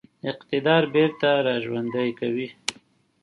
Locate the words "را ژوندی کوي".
1.45-2.47